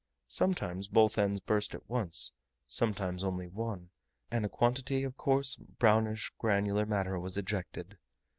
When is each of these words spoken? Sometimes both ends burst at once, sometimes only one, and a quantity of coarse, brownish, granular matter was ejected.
Sometimes 0.29 0.87
both 0.87 1.19
ends 1.19 1.39
burst 1.41 1.75
at 1.75 1.87
once, 1.87 2.31
sometimes 2.65 3.23
only 3.23 3.45
one, 3.47 3.91
and 4.31 4.43
a 4.43 4.49
quantity 4.49 5.03
of 5.03 5.15
coarse, 5.15 5.57
brownish, 5.57 6.33
granular 6.39 6.87
matter 6.87 7.19
was 7.19 7.37
ejected. 7.37 7.99